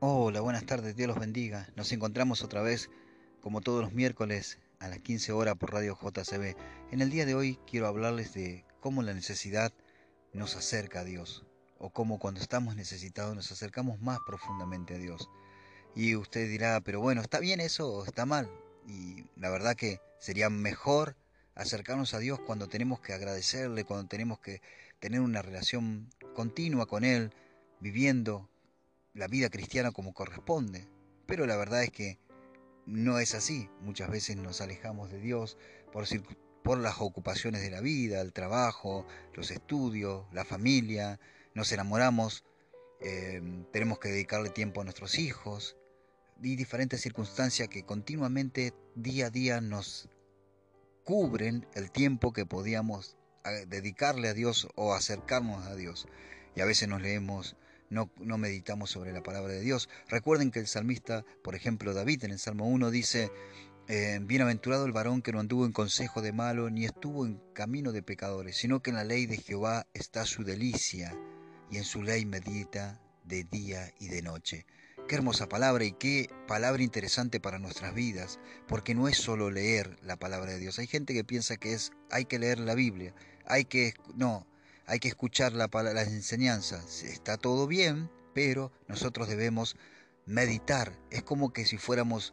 [0.00, 1.68] Hola, buenas tardes, Dios los bendiga.
[1.74, 2.88] Nos encontramos otra vez,
[3.40, 6.54] como todos los miércoles, a las 15 horas por Radio JCB.
[6.92, 9.72] En el día de hoy quiero hablarles de cómo la necesidad
[10.32, 11.44] nos acerca a Dios,
[11.80, 15.28] o cómo cuando estamos necesitados nos acercamos más profundamente a Dios.
[15.96, 18.48] Y usted dirá, pero bueno, ¿está bien eso o está mal?
[18.86, 21.16] Y la verdad que sería mejor
[21.56, 24.62] acercarnos a Dios cuando tenemos que agradecerle, cuando tenemos que
[25.00, 27.32] tener una relación continua con Él,
[27.80, 28.48] viviendo
[29.14, 30.88] la vida cristiana como corresponde.
[31.26, 32.18] Pero la verdad es que
[32.86, 33.68] no es así.
[33.80, 35.58] Muchas veces nos alejamos de Dios
[35.92, 36.06] por,
[36.62, 41.20] por las ocupaciones de la vida, el trabajo, los estudios, la familia,
[41.54, 42.44] nos enamoramos,
[43.00, 43.42] eh,
[43.72, 45.76] tenemos que dedicarle tiempo a nuestros hijos
[46.42, 50.08] y diferentes circunstancias que continuamente día a día nos
[51.04, 56.06] cubren el tiempo que podíamos eh, dedicarle a Dios o acercarnos a Dios.
[56.54, 57.56] Y a veces nos leemos
[57.90, 59.88] no, meditamos sobre la palabra de Dios.
[60.08, 63.30] Recuerden que el salmista, por ejemplo David en el Salmo 1 dice,
[63.88, 67.92] eh, Bienaventurado el varón que no anduvo en consejo de malo, ni estuvo en camino
[67.92, 71.16] de pecadores, sino que en la ley de Jehová está su delicia,
[71.70, 74.66] y en su ley medita de día y de noche.
[75.06, 79.96] Qué hermosa palabra y qué palabra interesante para nuestras vidas, porque no es solo leer
[80.02, 80.78] la palabra de Dios.
[80.78, 83.14] Hay gente que piensa que es hay que leer la Biblia,
[83.46, 84.46] hay que no,
[84.88, 87.02] hay que escuchar la, las enseñanzas.
[87.02, 89.76] Está todo bien, pero nosotros debemos
[90.24, 90.98] meditar.
[91.10, 92.32] Es como que si fuéramos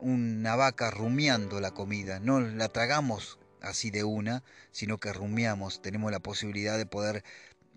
[0.00, 2.18] una vaca rumiando la comida.
[2.18, 5.82] No la tragamos así de una, sino que rumiamos.
[5.82, 7.22] Tenemos la posibilidad de poder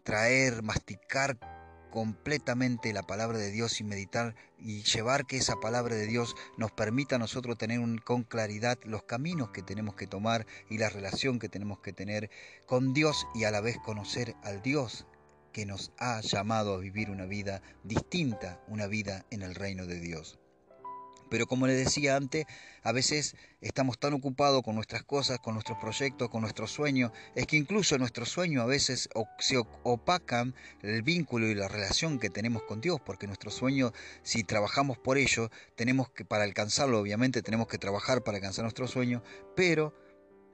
[0.04, 1.38] traer, masticar
[1.94, 6.72] completamente la palabra de Dios y meditar y llevar que esa palabra de Dios nos
[6.72, 11.38] permita a nosotros tener con claridad los caminos que tenemos que tomar y la relación
[11.38, 12.32] que tenemos que tener
[12.66, 15.06] con Dios y a la vez conocer al Dios
[15.52, 20.00] que nos ha llamado a vivir una vida distinta, una vida en el reino de
[20.00, 20.40] Dios.
[21.34, 22.46] Pero como les decía antes,
[22.84, 27.48] a veces estamos tan ocupados con nuestras cosas, con nuestros proyectos, con nuestros sueños, es
[27.48, 32.62] que incluso nuestros sueños a veces se opacan el vínculo y la relación que tenemos
[32.62, 37.66] con Dios, porque nuestros sueños, si trabajamos por ello, tenemos que, para alcanzarlo, obviamente tenemos
[37.66, 39.24] que trabajar para alcanzar nuestros sueños,
[39.56, 39.92] pero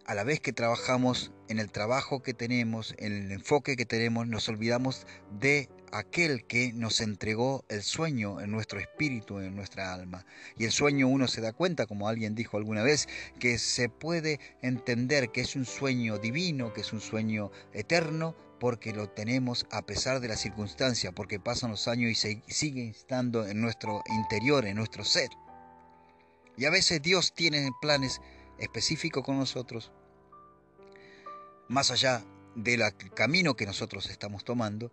[0.05, 4.27] a la vez que trabajamos en el trabajo que tenemos, en el enfoque que tenemos,
[4.27, 10.25] nos olvidamos de aquel que nos entregó el sueño en nuestro espíritu, en nuestra alma.
[10.57, 13.07] Y el sueño uno se da cuenta, como alguien dijo alguna vez,
[13.39, 18.93] que se puede entender que es un sueño divino, que es un sueño eterno, porque
[18.93, 23.61] lo tenemos a pesar de la circunstancia, porque pasan los años y sigue estando en
[23.61, 25.29] nuestro interior, en nuestro ser.
[26.57, 28.19] Y a veces Dios tiene planes
[28.57, 29.91] específicos con nosotros,
[31.69, 32.23] más allá
[32.55, 32.81] del
[33.13, 34.91] camino que nosotros estamos tomando,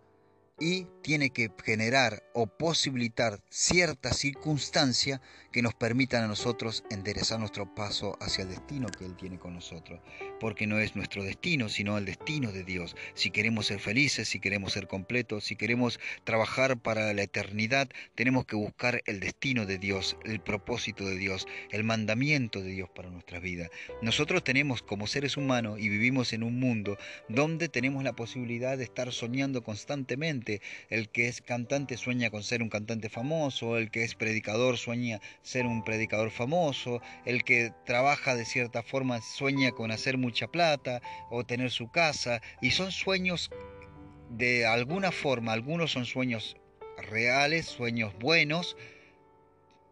[0.59, 7.73] y tiene que generar o posibilitar cierta circunstancia que nos permitan a nosotros enderezar nuestro
[7.73, 10.01] paso hacia el destino que Él tiene con nosotros.
[10.39, 12.95] Porque no es nuestro destino, sino el destino de Dios.
[13.13, 18.45] Si queremos ser felices, si queremos ser completos, si queremos trabajar para la eternidad, tenemos
[18.45, 23.09] que buscar el destino de Dios, el propósito de Dios, el mandamiento de Dios para
[23.09, 23.69] nuestra vida.
[24.01, 26.97] Nosotros tenemos como seres humanos y vivimos en un mundo
[27.29, 30.46] donde tenemos la posibilidad de estar soñando constantemente
[30.89, 35.19] el que es cantante sueña con ser un cantante famoso, el que es predicador sueña
[35.41, 41.01] ser un predicador famoso, el que trabaja de cierta forma sueña con hacer mucha plata
[41.29, 43.49] o tener su casa, y son sueños
[44.29, 46.57] de alguna forma, algunos son sueños
[47.09, 48.75] reales, sueños buenos,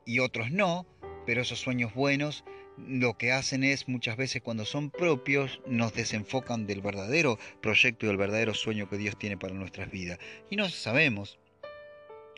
[0.05, 0.85] y otros no,
[1.25, 2.43] pero esos sueños buenos
[2.77, 8.09] lo que hacen es muchas veces cuando son propios nos desenfocan del verdadero proyecto y
[8.09, 10.19] del verdadero sueño que Dios tiene para nuestras vidas.
[10.49, 11.39] Y no sabemos.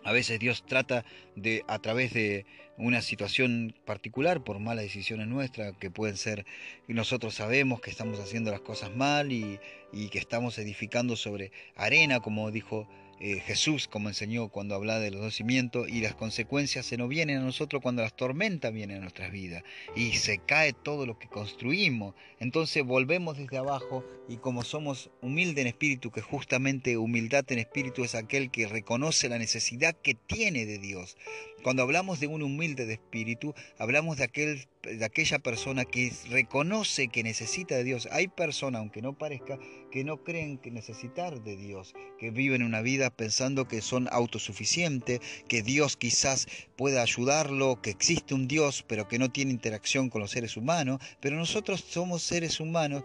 [0.03, 1.03] A veces Dios trata
[1.35, 2.45] de, a través de
[2.77, 6.45] una situación particular, por malas decisiones nuestras, que pueden ser,
[6.87, 9.59] nosotros sabemos que estamos haciendo las cosas mal y,
[9.91, 12.87] y que estamos edificando sobre arena, como dijo
[13.19, 17.37] eh, Jesús, como enseñó cuando hablaba de los dos y las consecuencias se nos vienen
[17.37, 19.63] a nosotros cuando las tormentas vienen a nuestras vidas
[19.95, 22.13] y se cae todo lo que construimos.
[22.39, 28.03] Entonces volvemos desde abajo y como somos humildes en espíritu, que justamente humildad en espíritu
[28.03, 31.17] es aquel que reconoce la necesidad que tiene de Dios.
[31.63, 37.07] Cuando hablamos de un humilde de espíritu, hablamos de, aquel, de aquella persona que reconoce
[37.07, 38.07] que necesita de Dios.
[38.11, 39.57] Hay personas, aunque no parezca,
[39.91, 45.19] que no creen que necesitar de Dios, que viven una vida pensando que son autosuficientes,
[45.47, 50.21] que Dios quizás pueda ayudarlo, que existe un Dios, pero que no tiene interacción con
[50.21, 50.99] los seres humanos.
[51.19, 53.03] Pero nosotros somos seres humanos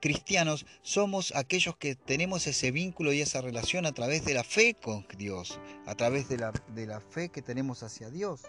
[0.00, 4.74] cristianos somos aquellos que tenemos ese vínculo y esa relación a través de la fe
[4.74, 8.42] con Dios, a través de la, de la fe que tenemos hacia Dios.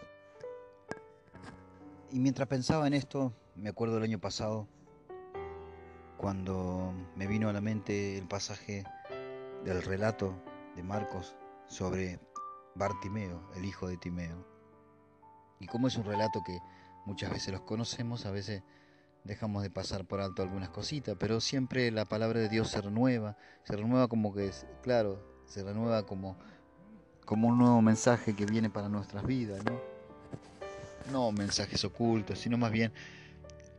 [2.12, 4.68] Y mientras pensaba en esto, me acuerdo del año pasado,
[6.18, 8.84] cuando me vino a la mente el pasaje
[9.64, 10.36] del relato
[10.76, 11.36] de Marcos
[11.68, 12.20] sobre
[12.76, 14.46] Bartimeo, el hijo de Timeo.
[15.60, 16.60] Y como es un relato que
[17.06, 18.64] muchas veces los conocemos, a veces
[19.24, 23.38] dejamos de pasar por alto algunas cositas, pero siempre la palabra de Dios se renueva,
[23.64, 26.38] se renueva como que es, claro, se renueva como,
[27.26, 29.80] como un nuevo mensaje que viene para nuestras vidas, ¿no?
[31.12, 32.94] No mensajes ocultos, sino más bien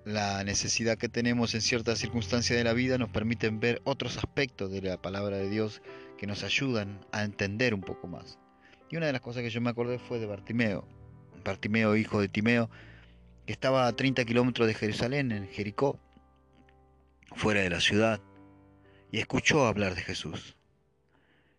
[0.04, 4.70] la necesidad que tenemos en ciertas circunstancias de la vida nos permiten ver otros aspectos
[4.70, 5.81] de la palabra de Dios
[6.19, 8.38] que nos ayudan a entender un poco más.
[8.90, 10.87] Y una de las cosas que yo me acordé fue de Bartimeo.
[11.44, 12.69] Bartimeo, hijo de Timeo,
[13.46, 15.99] que estaba a 30 kilómetros de Jerusalén, en Jericó,
[17.34, 18.20] fuera de la ciudad,
[19.10, 20.56] y escuchó hablar de Jesús.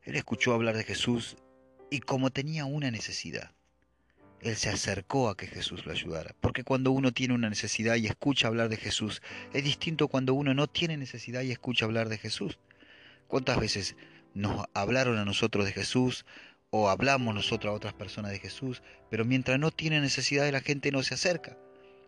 [0.03, 1.37] Él escuchó hablar de Jesús
[1.89, 3.52] y como tenía una necesidad,
[4.43, 6.35] él se acercó a que Jesús lo ayudara.
[6.41, 9.21] Porque cuando uno tiene una necesidad y escucha hablar de Jesús,
[9.53, 12.59] es distinto cuando uno no tiene necesidad y escucha hablar de Jesús.
[13.27, 13.95] ¿Cuántas veces
[14.33, 16.25] nos hablaron a nosotros de Jesús
[16.71, 20.91] o hablamos nosotros a otras personas de Jesús, pero mientras no tiene necesidad la gente
[20.91, 21.57] no se acerca?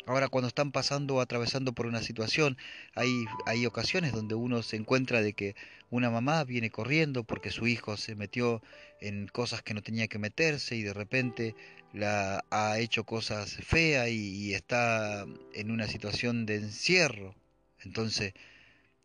[0.07, 2.57] Ahora cuando están pasando o atravesando por una situación,
[2.93, 5.55] hay, hay ocasiones donde uno se encuentra de que
[5.89, 8.61] una mamá viene corriendo porque su hijo se metió
[9.01, 11.55] en cosas que no tenía que meterse y de repente
[11.93, 17.35] la ha hecho cosas feas y, y está en una situación de encierro.
[17.79, 18.33] Entonces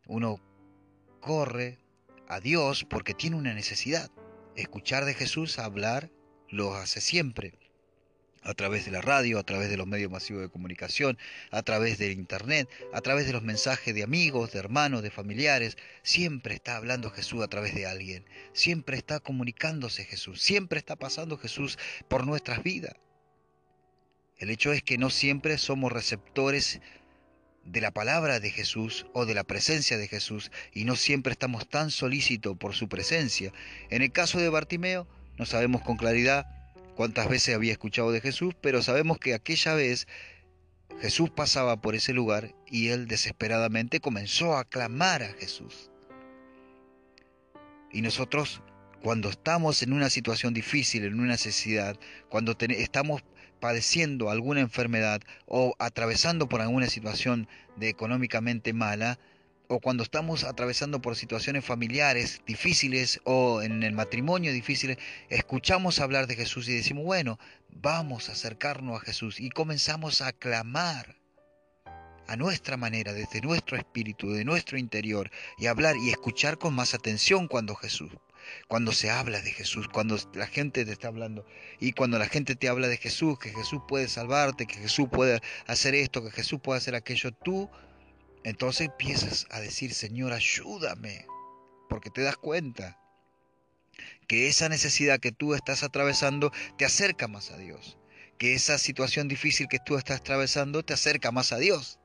[0.06, 0.40] uno
[1.20, 1.78] corre
[2.28, 4.10] a Dios porque tiene una necesidad.
[4.56, 6.10] Escuchar de Jesús, hablar,
[6.48, 7.54] lo hace siempre
[8.42, 11.19] a través de la radio, a través de los medios masivos de comunicación,
[11.50, 15.76] a través del Internet, a través de los mensajes de amigos, de hermanos, de familiares.
[16.02, 21.37] Siempre está hablando Jesús a través de alguien, siempre está comunicándose Jesús, siempre está pasando
[21.37, 21.78] Jesús
[22.08, 22.94] por nuestras vidas.
[24.38, 26.81] El hecho es que no siempre somos receptores
[27.64, 31.69] de la palabra de Jesús o de la presencia de Jesús y no siempre estamos
[31.69, 33.52] tan solícitos por su presencia.
[33.90, 35.06] En el caso de Bartimeo,
[35.37, 36.59] no sabemos con claridad
[36.96, 40.06] cuántas veces había escuchado de Jesús, pero sabemos que aquella vez
[41.00, 45.90] Jesús pasaba por ese lugar y él desesperadamente comenzó a clamar a Jesús.
[47.90, 48.62] Y nosotros,
[49.02, 51.98] cuando estamos en una situación difícil, en una necesidad,
[52.28, 53.22] cuando estamos
[53.60, 59.19] padeciendo alguna enfermedad o atravesando por alguna situación de económicamente mala,
[59.70, 66.26] o cuando estamos atravesando por situaciones familiares difíciles o en el matrimonio difíciles, escuchamos hablar
[66.26, 67.38] de Jesús y decimos, bueno,
[67.69, 71.14] vamos a acercarnos a Jesús y comenzamos a clamar
[72.26, 76.94] a nuestra manera, desde nuestro espíritu, de nuestro interior, y hablar y escuchar con más
[76.94, 78.11] atención cuando Jesús,
[78.66, 81.46] cuando se habla de Jesús, cuando la gente te está hablando,
[81.78, 85.40] y cuando la gente te habla de Jesús, que Jesús puede salvarte, que Jesús puede
[85.69, 87.70] hacer esto, que Jesús puede hacer aquello, tú
[88.44, 91.26] entonces empiezas a decir, Señor, ayúdame,
[91.88, 92.98] porque te das cuenta
[94.26, 97.98] que esa necesidad que tú estás atravesando te acerca más a Dios,
[98.38, 101.98] que esa situación difícil que tú estás atravesando te acerca más a Dios.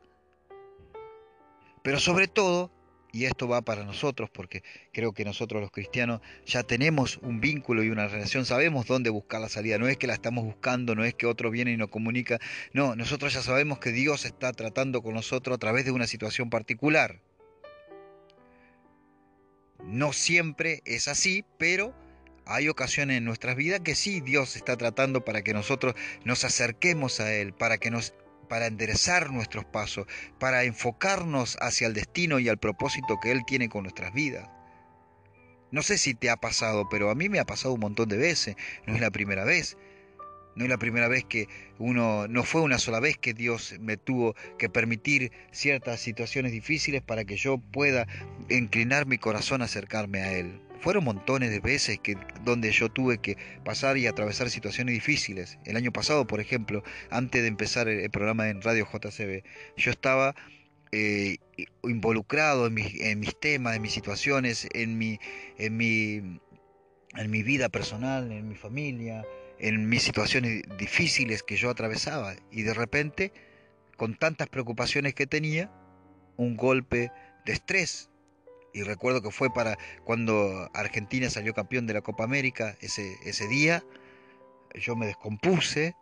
[1.84, 2.72] Pero sobre todo,
[3.16, 7.82] y esto va para nosotros, porque creo que nosotros los cristianos ya tenemos un vínculo
[7.82, 11.06] y una relación, sabemos dónde buscar la salida, no es que la estamos buscando, no
[11.06, 12.40] es que otro viene y nos comunica,
[12.74, 16.50] no, nosotros ya sabemos que Dios está tratando con nosotros a través de una situación
[16.50, 17.22] particular.
[19.86, 21.96] No siempre es así, pero
[22.46, 27.22] hay ocasiones en nuestras vidas que sí Dios está tratando para que nosotros nos acerquemos
[27.22, 28.14] a Él, para que nos
[28.48, 30.08] para enderezar nuestros pasos,
[30.40, 34.50] para enfocarnos hacia el destino y al propósito que Él tiene con nuestras vidas.
[35.72, 38.18] No sé si te ha pasado, pero a mí me ha pasado un montón de
[38.18, 39.78] veces, no es la primera vez.
[40.56, 41.50] No es la primera vez que
[41.80, 47.02] uno, no fue una sola vez que Dios me tuvo que permitir ciertas situaciones difíciles
[47.02, 48.08] para que yo pueda
[48.50, 50.62] inclinar mi corazón a acercarme a Él.
[50.86, 55.58] Fueron montones de veces que, donde yo tuve que pasar y atravesar situaciones difíciles.
[55.66, 59.42] El año pasado, por ejemplo, antes de empezar el, programa en Radio JCB,
[59.78, 60.36] yo estaba
[60.92, 61.38] eh,
[61.82, 65.18] involucrado en, en, mis temas, en mis situaciones, en mi,
[65.58, 66.40] en, mi,
[67.16, 69.26] en mi vida personal, en mi familia,
[69.58, 72.36] en mis situaciones difíciles que yo atravesaba.
[72.52, 73.34] Y de repente,
[73.98, 75.72] con tantas preocupaciones que tenía,
[76.38, 77.12] un golpe
[77.44, 78.12] de estrés
[78.76, 83.48] y recuerdo que fue para cuando Argentina salió campeón de la Copa América ese, ese
[83.48, 83.86] día,
[84.74, 85.96] yo me descompuse,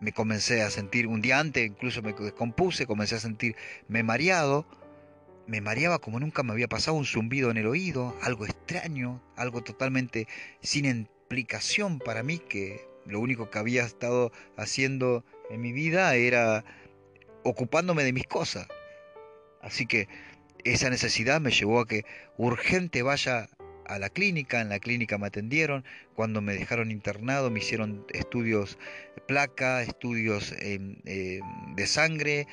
[0.00, 4.66] me comencé a sentir, un día antes incluso me descompuse, comencé a sentirme mareado
[5.46, 9.62] me mareaba como nunca me había pasado un zumbido en el oído, algo extraño, algo
[9.62, 10.26] totalmente
[10.60, 16.64] sin explicación para mí, que lo único que había estado haciendo en mi vida era
[17.42, 18.66] ocupándome de mis cosas.
[19.60, 20.08] Así que
[20.64, 22.04] esa necesidad me llevó a que
[22.36, 23.48] urgente vaya
[23.86, 28.78] a la clínica, en la clínica me atendieron, cuando me dejaron internado me hicieron estudios
[29.26, 31.42] placa, estudios em, em,
[31.74, 32.46] de sangre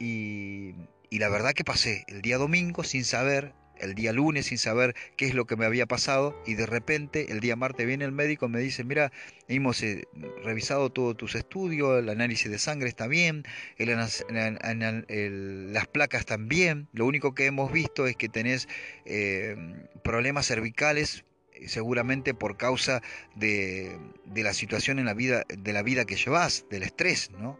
[0.00, 0.74] y,
[1.10, 3.52] y la verdad que pasé el día domingo sin saber
[3.82, 7.32] el día lunes sin saber qué es lo que me había pasado y de repente
[7.32, 9.12] el día martes viene el médico y me dice, mira,
[9.48, 10.06] hemos eh,
[10.42, 13.44] revisado todos tus estudios, el análisis de sangre está bien,
[13.78, 18.68] las placas están bien, lo único que hemos visto es que tenés
[19.04, 19.56] eh,
[20.02, 21.24] problemas cervicales
[21.66, 23.02] seguramente por causa
[23.36, 27.56] de, de, la situación en la vida, de la vida que llevas, del estrés, ¿no?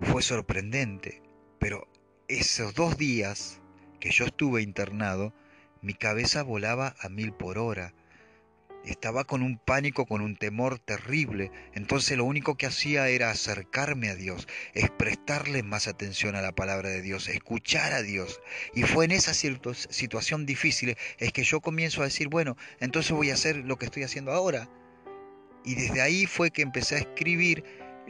[0.00, 1.20] Fue sorprendente,
[1.58, 1.88] pero
[2.28, 3.60] esos dos días
[4.00, 5.34] que yo estuve internado,
[5.82, 7.92] mi cabeza volaba a mil por hora.
[8.84, 11.50] Estaba con un pánico, con un temor terrible.
[11.72, 16.52] Entonces lo único que hacía era acercarme a Dios, es prestarle más atención a la
[16.52, 18.40] palabra de Dios, escuchar a Dios.
[18.74, 23.30] Y fue en esa situación difícil es que yo comienzo a decir, bueno, entonces voy
[23.30, 24.68] a hacer lo que estoy haciendo ahora.
[25.64, 27.64] Y desde ahí fue que empecé a escribir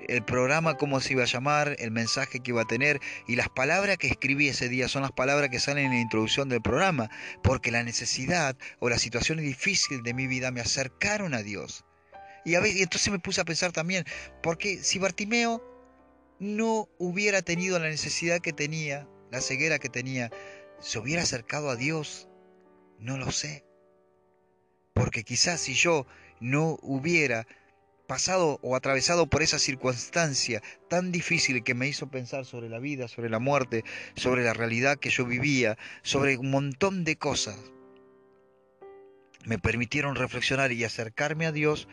[0.08, 3.48] el programa, cómo se iba a llamar, el mensaje que iba a tener y las
[3.48, 7.10] palabras que escribí ese día son las palabras que salen en la introducción del programa,
[7.42, 11.84] porque la necesidad o las situaciones difíciles de mi vida me acercaron a Dios.
[12.44, 14.04] Y, a ver, y entonces me puse a pensar también,
[14.42, 15.62] porque si Bartimeo
[16.38, 20.30] no hubiera tenido la necesidad que tenía, la ceguera que tenía,
[20.80, 22.28] ¿se hubiera acercado a Dios?
[22.98, 23.64] No lo sé.
[24.92, 26.06] Porque quizás si yo
[26.40, 27.46] no hubiera
[28.06, 33.08] pasado o atravesado por esa circunstancia tan difícil que me hizo pensar sobre la vida,
[33.08, 33.84] sobre la muerte,
[34.16, 37.58] sobre la realidad que yo vivía, sobre un montón de cosas,
[39.44, 41.88] me permitieron reflexionar y acercarme a Dios,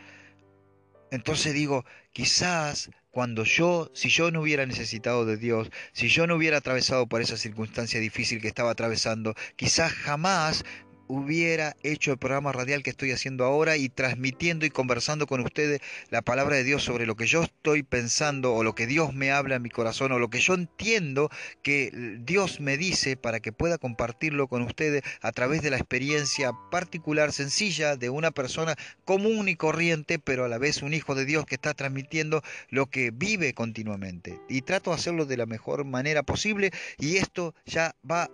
[1.10, 6.36] entonces digo, quizás cuando yo, si yo no hubiera necesitado de Dios, si yo no
[6.36, 10.64] hubiera atravesado por esa circunstancia difícil que estaba atravesando, quizás jamás
[11.12, 15.82] hubiera hecho el programa radial que estoy haciendo ahora y transmitiendo y conversando con ustedes
[16.08, 19.30] la palabra de Dios sobre lo que yo estoy pensando o lo que Dios me
[19.30, 21.28] habla en mi corazón o lo que yo entiendo
[21.62, 26.52] que Dios me dice para que pueda compartirlo con ustedes a través de la experiencia
[26.70, 31.26] particular, sencilla de una persona común y corriente, pero a la vez un hijo de
[31.26, 34.40] Dios que está transmitiendo lo que vive continuamente.
[34.48, 38.30] Y trato de hacerlo de la mejor manera posible y esto ya va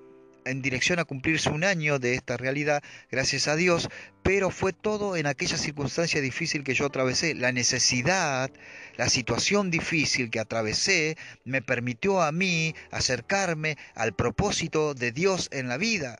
[0.48, 3.88] en dirección a cumplirse un año de esta realidad, gracias a Dios,
[4.22, 7.34] pero fue todo en aquella circunstancia difícil que yo atravesé.
[7.34, 8.50] La necesidad,
[8.96, 15.68] la situación difícil que atravesé, me permitió a mí acercarme al propósito de Dios en
[15.68, 16.18] la vida.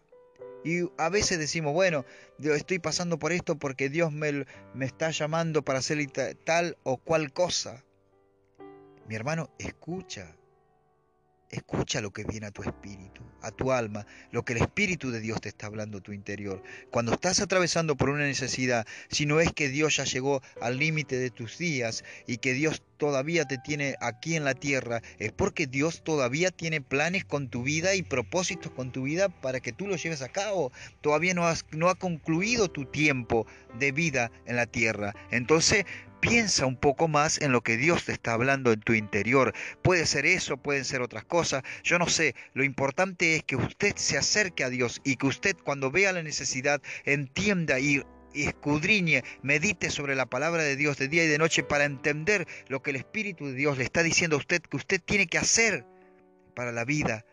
[0.65, 2.05] Y a veces decimos, bueno,
[2.39, 4.45] estoy pasando por esto porque Dios me,
[4.75, 5.99] me está llamando para hacer
[6.45, 7.85] tal o cual cosa.
[9.09, 10.37] Mi hermano, escucha,
[11.51, 15.21] Escucha lo que viene a tu espíritu, a tu alma, lo que el Espíritu de
[15.21, 16.63] Dios te está hablando a tu interior.
[16.91, 21.17] Cuando estás atravesando por una necesidad, si no es que Dios ya llegó al límite
[21.17, 25.67] de tus días y que Dios todavía te tiene aquí en la tierra, es porque
[25.67, 29.87] Dios todavía tiene planes con tu vida y propósitos con tu vida para que tú
[29.87, 30.71] los lleves a cabo.
[31.01, 33.47] Todavía no, has, no ha concluido tu tiempo
[33.79, 35.15] de vida en la tierra.
[35.31, 35.87] Entonces,
[36.21, 39.55] Piensa un poco más en lo que Dios te está hablando en tu interior.
[39.83, 41.63] Puede ser eso, pueden ser otras cosas.
[41.85, 42.35] Yo no sé.
[42.55, 46.23] Lo importante es que usted se acerque a Dios y que usted cuando vea la
[46.23, 48.03] necesidad entienda y
[48.35, 52.83] escudriñe, medite sobre la palabra de Dios de día y de noche para entender lo
[52.83, 55.85] que el Espíritu de Dios le está diciendo a usted que usted tiene que hacer
[56.55, 57.25] para la vida,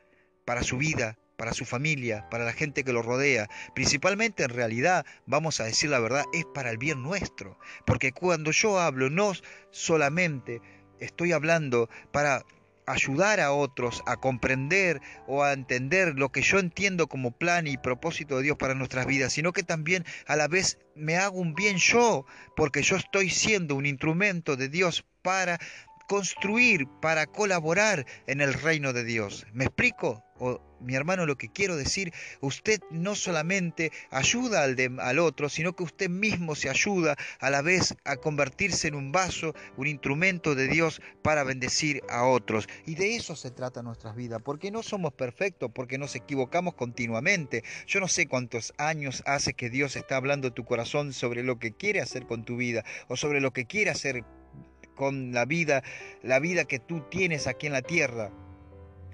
[0.45, 3.49] para su vida, para su familia, para la gente que lo rodea.
[3.73, 7.57] Principalmente en realidad, vamos a decir la verdad, es para el bien nuestro.
[7.85, 9.33] Porque cuando yo hablo, no
[9.71, 10.61] solamente
[10.99, 12.45] estoy hablando para
[12.87, 17.77] ayudar a otros a comprender o a entender lo que yo entiendo como plan y
[17.77, 21.55] propósito de Dios para nuestras vidas, sino que también a la vez me hago un
[21.55, 22.25] bien yo,
[22.55, 25.59] porque yo estoy siendo un instrumento de Dios para
[26.07, 29.45] construir, para colaborar en el reino de Dios.
[29.53, 30.23] ¿Me explico?
[30.37, 35.83] O, mi hermano, lo que quiero decir, usted no solamente ayuda al, otro, sino que
[35.83, 40.67] usted mismo se ayuda a la vez a convertirse en un vaso, un instrumento de
[40.67, 42.67] Dios para bendecir a otros.
[42.85, 47.63] Y de eso se trata nuestras vidas, porque no somos perfectos, porque nos equivocamos continuamente.
[47.87, 51.71] Yo no sé cuántos años hace que Dios está hablando tu corazón sobre lo que
[51.71, 54.23] quiere hacer con tu vida o sobre lo que quiere hacer
[54.95, 55.83] con la vida,
[56.23, 58.31] la vida que tú tienes aquí en la tierra.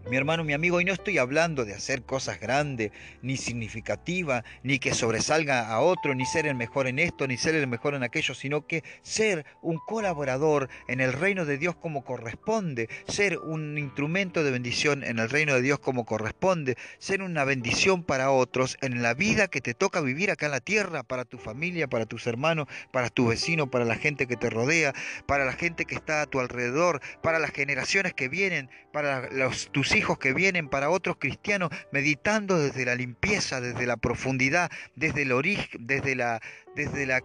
[0.09, 2.91] Mi hermano, mi amigo, y no estoy hablando de hacer cosas grandes,
[3.21, 7.53] ni significativas, ni que sobresalga a otro, ni ser el mejor en esto, ni ser
[7.55, 12.03] el mejor en aquello, sino que ser un colaborador en el reino de Dios como
[12.03, 17.45] corresponde, ser un instrumento de bendición en el reino de Dios como corresponde, ser una
[17.45, 21.25] bendición para otros en la vida que te toca vivir acá en la tierra, para
[21.25, 24.93] tu familia, para tus hermanos, para tu vecino, para la gente que te rodea,
[25.27, 29.71] para la gente que está a tu alrededor, para las generaciones que vienen, para los,
[29.71, 35.23] tus hijos que vienen, para otros cristianos, meditando desde la limpieza, desde la profundidad, desde
[35.23, 36.41] el origen, desde la,
[36.75, 37.21] desde la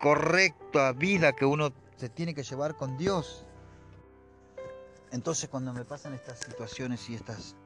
[0.00, 3.44] correcta vida que uno se tiene que llevar con Dios.
[5.10, 7.56] Entonces cuando me pasan estas situaciones y estas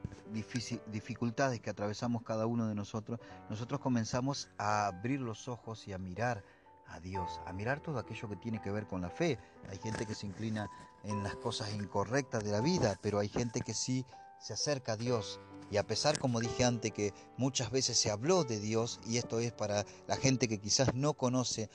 [0.87, 3.19] dificultades que atravesamos cada uno de nosotros,
[3.49, 6.43] nosotros comenzamos a abrir los ojos y a mirar
[6.87, 9.37] a Dios, a mirar todo aquello que tiene que ver con la fe.
[9.69, 10.69] Hay gente que se inclina
[11.03, 14.05] en las cosas incorrectas de la vida, pero hay gente que sí
[14.43, 15.39] se acerca a Dios.
[15.71, 19.39] Y a pesar, como dije antes, que muchas veces se habló de Dios, y esto
[19.39, 21.69] es para la gente que quizás no conoce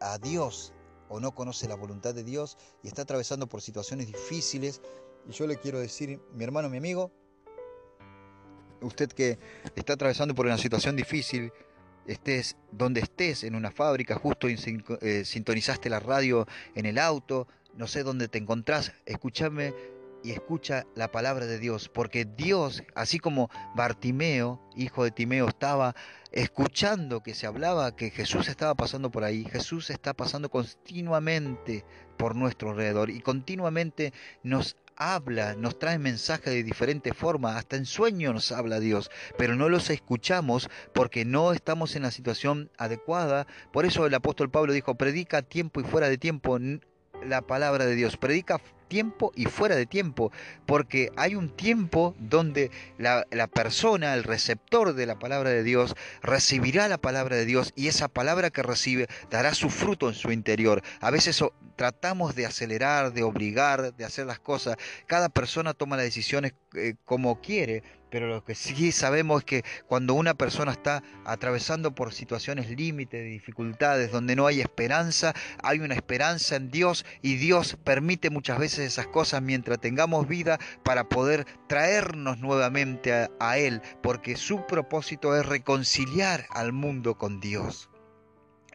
[0.00, 0.72] a Dios
[1.08, 4.80] o no conoce la voluntad de Dios y está atravesando por situaciones difíciles,
[5.28, 7.12] y yo le quiero decir, mi hermano, mi amigo,
[8.80, 9.38] usted que
[9.76, 11.52] está atravesando por una situación difícil,
[12.06, 17.86] estés donde estés, en una fábrica, justo eh, sintonizaste la radio en el auto, no
[17.86, 19.74] sé dónde te encontrás, escúchame
[20.26, 25.94] y escucha la palabra de Dios, porque Dios, así como Bartimeo, hijo de Timeo, estaba
[26.32, 31.84] escuchando que se hablaba que Jesús estaba pasando por ahí, Jesús está pasando continuamente
[32.16, 37.86] por nuestro alrededor y continuamente nos habla, nos trae mensajes de diferentes formas, hasta en
[37.86, 43.46] sueño nos habla Dios, pero no los escuchamos porque no estamos en la situación adecuada.
[43.72, 46.58] Por eso el apóstol Pablo dijo, predica tiempo y fuera de tiempo
[47.24, 50.32] la palabra de Dios, predica tiempo y fuera de tiempo,
[50.66, 56.88] porque hay un tiempo donde la, persona, el receptor de la palabra de Dios, recibirá
[56.88, 60.82] la palabra de Dios y esa palabra que recibe dará su fruto en su interior.
[61.00, 61.42] A veces
[61.76, 64.76] tratamos de acelerar, de obligar, de hacer las cosas.
[65.06, 69.64] Cada persona toma las decisiones eh, como quiere, pero lo que sí sabemos es que
[69.86, 75.80] cuando una persona está atravesando por situaciones límites, de dificultades, donde no hay esperanza, hay
[75.80, 81.08] una esperanza en Dios y Dios permite muchas veces esas cosas mientras tengamos vida para
[81.08, 87.90] poder traernos nuevamente a Él, porque su propósito es reconciliar al mundo con Dios.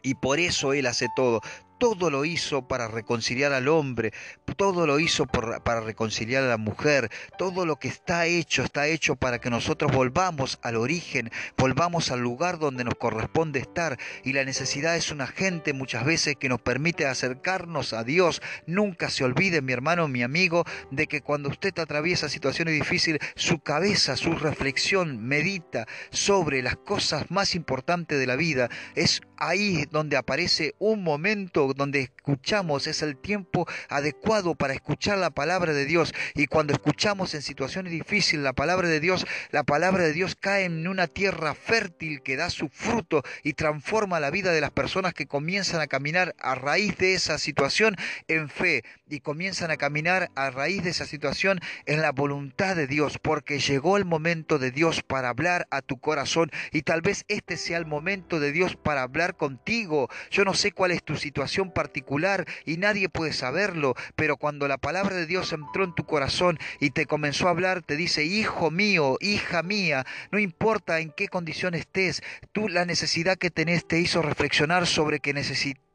[0.02, 1.40] Y por eso Él hace todo
[1.82, 4.12] todo lo hizo para reconciliar al hombre,
[4.56, 9.16] todo lo hizo para reconciliar a la mujer, todo lo que está hecho está hecho
[9.16, 14.44] para que nosotros volvamos al origen, volvamos al lugar donde nos corresponde estar y la
[14.44, 18.42] necesidad es una gente muchas veces que nos permite acercarnos a Dios.
[18.64, 23.58] Nunca se olvide, mi hermano, mi amigo, de que cuando usted atraviesa situaciones difíciles, su
[23.58, 28.68] cabeza, su reflexión medita sobre las cosas más importantes de la vida.
[28.94, 35.30] Es ahí donde aparece un momento donde escuchamos es el tiempo adecuado para escuchar la
[35.30, 36.14] palabra de Dios.
[36.34, 40.64] Y cuando escuchamos en situaciones difíciles la palabra de Dios, la palabra de Dios cae
[40.64, 45.14] en una tierra fértil que da su fruto y transforma la vida de las personas
[45.14, 47.96] que comienzan a caminar a raíz de esa situación
[48.28, 52.86] en fe y comienzan a caminar a raíz de esa situación en la voluntad de
[52.86, 57.24] Dios, porque llegó el momento de Dios para hablar a tu corazón y tal vez
[57.28, 60.08] este sea el momento de Dios para hablar contigo.
[60.30, 64.78] Yo no sé cuál es tu situación particular y nadie puede saberlo, pero cuando la
[64.78, 68.70] palabra de Dios entró en tu corazón y te comenzó a hablar, te dice, hijo
[68.70, 72.22] mío, hija mía, no importa en qué condición estés,
[72.52, 75.32] tú la necesidad que tenés te hizo reflexionar sobre que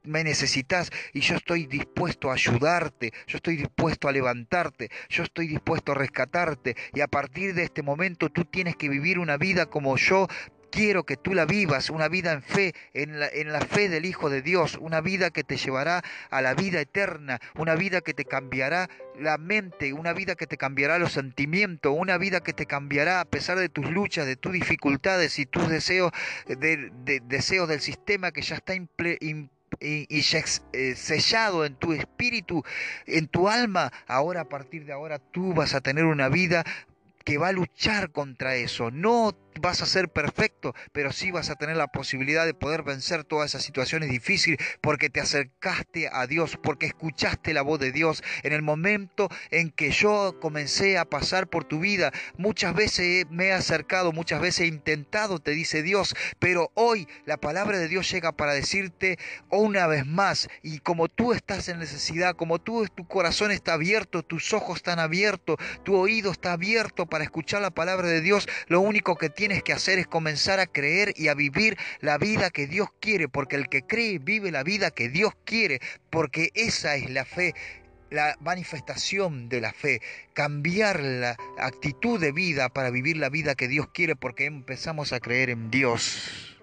[0.04, 5.48] me necesitas y yo estoy dispuesto a ayudarte, yo estoy dispuesto a levantarte, yo estoy
[5.48, 6.76] dispuesto a rescatarte.
[6.94, 10.28] Y a partir de este momento tú tienes que vivir una vida como yo
[10.72, 14.06] Quiero que tú la vivas, una vida en fe, en la, en la, fe del
[14.06, 18.14] Hijo de Dios, una vida que te llevará a la vida eterna, una vida que
[18.14, 22.66] te cambiará la mente, una vida que te cambiará los sentimientos, una vida que te
[22.66, 26.12] cambiará a pesar de tus luchas, de tus dificultades y tus deseos,
[26.48, 29.50] de, del sistema que ya está y,
[30.74, 32.64] eh, sellado en tu espíritu,
[33.06, 36.64] en tu alma, ahora a partir de ahora tú vas a tener una vida
[37.28, 38.90] que va a luchar contra eso.
[38.90, 43.26] No vas a ser perfecto, pero sí vas a tener la posibilidad de poder vencer
[43.26, 48.24] todas esas situaciones difíciles porque te acercaste a Dios, porque escuchaste la voz de Dios
[48.44, 52.14] en el momento en que yo comencé a pasar por tu vida.
[52.38, 57.38] Muchas veces me he acercado, muchas veces he intentado, te dice Dios, pero hoy la
[57.38, 59.18] palabra de Dios llega para decirte
[59.50, 64.24] una vez más, y como tú estás en necesidad, como tú tu corazón está abierto,
[64.24, 68.48] tus ojos están abiertos, tu oído está abierto para para escuchar la palabra de Dios,
[68.68, 72.52] lo único que tienes que hacer es comenzar a creer y a vivir la vida
[72.52, 75.80] que Dios quiere, porque el que cree vive la vida que Dios quiere,
[76.12, 77.56] porque esa es la fe
[78.12, 80.00] la manifestación de la fe,
[80.34, 85.20] cambiar la actitud de vida para vivir la vida que Dios quiere porque empezamos a
[85.20, 86.56] creer en Dios.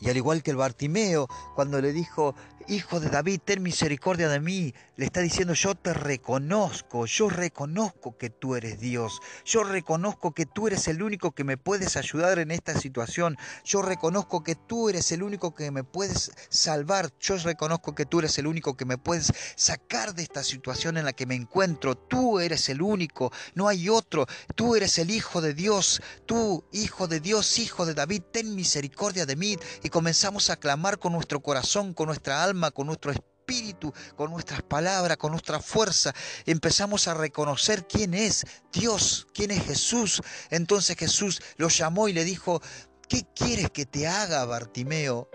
[0.00, 2.34] Y al igual que el Bartimeo, cuando le dijo,
[2.68, 4.74] Hijo de David, ten misericordia de mí.
[4.96, 10.46] Le está diciendo, yo te reconozco, yo reconozco que tú eres Dios, yo reconozco que
[10.46, 14.88] tú eres el único que me puedes ayudar en esta situación, yo reconozco que tú
[14.88, 18.86] eres el único que me puedes salvar, yo reconozco que tú eres el único que
[18.86, 23.30] me puedes sacar de esta situación en la que me encuentro, tú eres el único,
[23.54, 27.92] no hay otro, tú eres el Hijo de Dios, tú, Hijo de Dios, Hijo de
[27.92, 29.58] David, ten misericordia de mí.
[29.82, 34.62] Y comenzamos a clamar con nuestro corazón, con nuestra alma, con nuestro espíritu, con nuestras
[34.62, 36.14] palabras, con nuestra fuerza,
[36.46, 40.22] empezamos a reconocer quién es Dios, quién es Jesús.
[40.50, 42.60] Entonces Jesús lo llamó y le dijo,
[43.08, 45.30] ¿qué quieres que te haga, Bartimeo?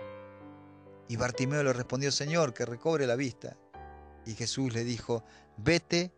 [1.08, 3.56] Y Bartimeo le respondió, Señor, que recobre la vista.
[4.26, 5.24] Y Jesús le dijo,
[5.56, 6.12] vete,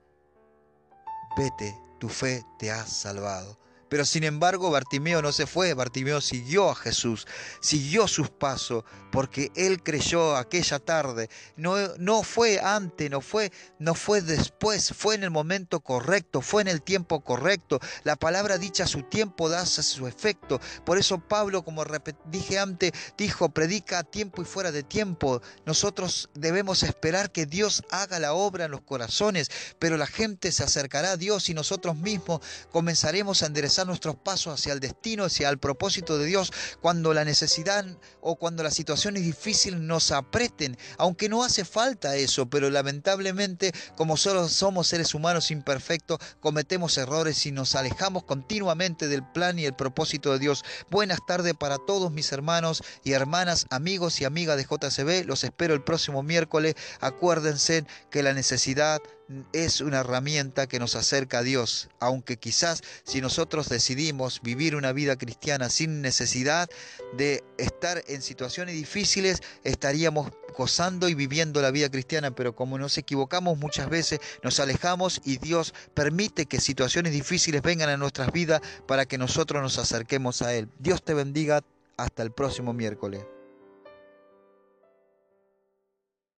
[1.36, 3.58] vete, tu fe te ha salvado.
[3.88, 7.26] Pero sin embargo, Bartimeo no se fue, Bartimeo siguió a Jesús,
[7.60, 11.28] siguió sus pasos, porque él creyó aquella tarde.
[11.56, 16.62] No, no fue antes, no fue, no fue después, fue en el momento correcto, fue
[16.62, 17.80] en el tiempo correcto.
[18.02, 20.60] La palabra dicha a su tiempo da su efecto.
[20.84, 21.84] Por eso Pablo, como
[22.26, 25.40] dije antes, dijo, predica a tiempo y fuera de tiempo.
[25.66, 30.64] Nosotros debemos esperar que Dios haga la obra en los corazones, pero la gente se
[30.64, 35.48] acercará a Dios y nosotros mismos comenzaremos a enderezar nuestros pasos hacia el destino, hacia
[35.48, 37.84] el propósito de Dios, cuando la necesidad
[38.20, 44.16] o cuando las situaciones difíciles nos apreten, aunque no hace falta eso, pero lamentablemente como
[44.16, 49.74] solo somos seres humanos imperfectos, cometemos errores y nos alejamos continuamente del plan y el
[49.74, 50.64] propósito de Dios.
[50.90, 55.74] Buenas tardes para todos mis hermanos y hermanas, amigos y amigas de JCB, los espero
[55.74, 56.74] el próximo miércoles.
[57.00, 59.00] Acuérdense que la necesidad
[59.52, 64.92] es una herramienta que nos acerca a Dios, aunque quizás si nosotros decidimos vivir una
[64.92, 66.68] vida cristiana sin necesidad
[67.16, 72.96] de estar en situaciones difíciles, estaríamos gozando y viviendo la vida cristiana, pero como nos
[72.98, 78.60] equivocamos muchas veces, nos alejamos y Dios permite que situaciones difíciles vengan a nuestras vidas
[78.86, 80.68] para que nosotros nos acerquemos a Él.
[80.78, 81.64] Dios te bendiga,
[81.96, 83.33] hasta el próximo miércoles.